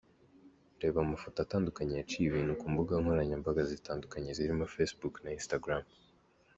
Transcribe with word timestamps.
Reba 0.81 0.97
amafoto 1.01 1.37
atandukanye 1.41 1.93
yaciye 1.95 2.25
ibintu 2.27 2.53
ku 2.59 2.65
mbuga 2.71 2.93
nkoranyambaga 3.01 3.61
zitandukanye 3.71 4.29
zirimo 4.37 4.63
facebook 4.75 5.15
,na 5.23 5.31
Instagram. 5.37 5.83